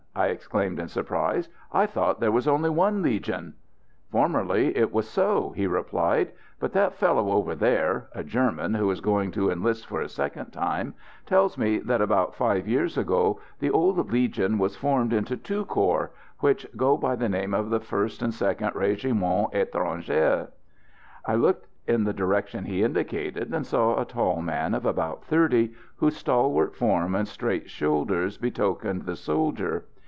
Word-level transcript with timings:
I 0.13 0.27
exclaimed 0.27 0.77
in 0.77 0.89
surprise, 0.89 1.47
"I 1.71 1.85
thought 1.85 2.19
there 2.19 2.33
was 2.33 2.45
only 2.45 2.69
one 2.69 3.01
Legion." 3.01 3.53
"Formerly 4.11 4.75
it 4.75 4.91
was 4.91 5.07
so," 5.07 5.51
he 5.55 5.67
replied; 5.67 6.33
"but 6.59 6.73
that 6.73 6.95
fellow 6.95 7.31
over 7.31 7.55
there 7.55 8.09
a 8.11 8.21
German, 8.21 8.73
who 8.73 8.91
is 8.91 8.99
going 8.99 9.31
to 9.31 9.49
enlist 9.49 9.87
for 9.87 10.01
a 10.01 10.09
second 10.09 10.51
time 10.51 10.95
tells 11.25 11.57
me 11.57 11.77
that 11.79 12.01
about 12.01 12.35
five 12.35 12.67
years 12.67 12.97
ago 12.97 13.39
the 13.59 13.71
old 13.71 14.11
Legion 14.11 14.57
was 14.57 14.75
formed 14.75 15.13
into 15.13 15.37
two 15.37 15.63
corps, 15.63 16.11
which 16.39 16.67
go 16.75 16.97
by 16.97 17.15
the 17.15 17.29
name 17.29 17.53
of 17.53 17.69
the 17.69 17.79
1st 17.79 18.21
and 18.21 18.33
2nd 18.33 18.73
Régiments 18.75 19.53
Étrangers." 19.53 20.49
I 21.25 21.35
looked 21.35 21.67
in 21.87 22.03
the 22.03 22.11
direction 22.13 22.65
he 22.65 22.83
indicated, 22.83 23.53
and 23.53 23.65
saw 23.65 23.97
a 23.97 24.03
tall 24.05 24.41
man 24.41 24.73
of 24.75 24.85
about 24.85 25.23
thirty, 25.23 25.73
whose 25.95 26.17
stalwart 26.17 26.75
form 26.75 27.15
and 27.15 27.29
straight 27.29 27.69
shoulders 27.69 28.37
betokened 28.37 29.03
the 29.03 29.15
soldier. 29.15 29.85